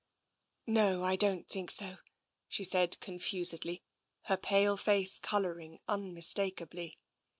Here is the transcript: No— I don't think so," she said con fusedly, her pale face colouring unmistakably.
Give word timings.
No— 0.65 1.03
I 1.03 1.15
don't 1.15 1.47
think 1.47 1.69
so," 1.69 1.99
she 2.47 2.63
said 2.63 2.99
con 3.01 3.19
fusedly, 3.19 3.83
her 4.23 4.35
pale 4.37 4.75
face 4.75 5.19
colouring 5.19 5.77
unmistakably. 5.87 6.97